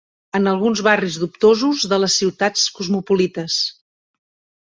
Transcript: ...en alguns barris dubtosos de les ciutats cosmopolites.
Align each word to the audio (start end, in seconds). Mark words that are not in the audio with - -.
...en 0.37 0.45
alguns 0.51 0.79
barris 0.87 1.17
dubtosos 1.23 1.83
de 1.91 1.99
les 2.03 2.15
ciutats 2.21 2.63
cosmopolites. 2.79 3.59